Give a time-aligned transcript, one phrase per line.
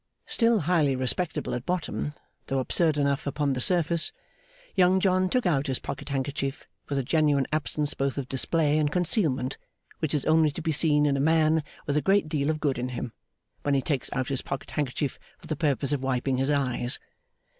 [0.25, 2.13] Still highly respectable at bottom,
[2.47, 4.11] though absurd enough upon the surface,
[4.73, 8.91] Young John took out his pocket handkerchief with a genuine absence both of display and
[8.91, 9.59] concealment,
[9.99, 12.79] which is only to be seen in a man with a great deal of good
[12.79, 13.13] in him,
[13.61, 16.97] when he takes out his pocket handkerchief for the purpose of wiping his eyes.